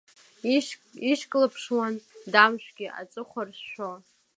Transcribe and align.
Ишьклаԥшуан 1.11 1.95
Дамшәгьы, 2.31 2.87
Аҵыхәа 3.01 3.41
рышәшәо! 3.47 3.91